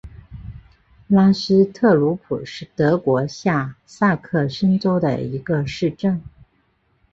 [1.07, 6.23] 拉斯特鲁普是德国下萨克森州的一个市镇。